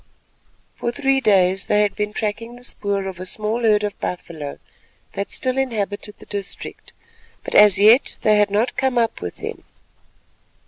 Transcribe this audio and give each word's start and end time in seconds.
For 0.77 0.91
three 0.91 1.21
days 1.21 1.65
they 1.65 1.83
had 1.83 1.95
been 1.95 2.11
tracking 2.11 2.55
the 2.55 2.63
spoor 2.63 3.05
of 3.05 3.19
a 3.19 3.25
small 3.27 3.61
herd 3.61 3.83
of 3.83 3.99
buffalo 3.99 4.57
that 5.13 5.29
still 5.29 5.59
inhabited 5.59 6.17
the 6.17 6.25
district, 6.25 6.91
but 7.43 7.53
as 7.53 7.77
yet 7.79 8.17
they 8.23 8.37
had 8.37 8.49
not 8.49 8.75
come 8.75 8.97
up 8.97 9.21
with 9.21 9.35
them. 9.35 9.63